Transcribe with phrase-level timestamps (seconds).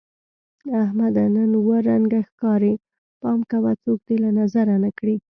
[0.83, 1.23] احمده!
[1.35, 2.73] نن اووه رنگه ښکارې.
[3.21, 5.15] پام کوه څوک دې له نظره نه کړي.